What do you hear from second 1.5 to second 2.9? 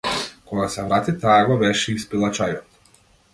го беше испила чајот.